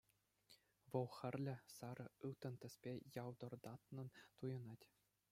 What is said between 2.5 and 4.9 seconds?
тӗспе ялтӑртатнӑн туйӑнать.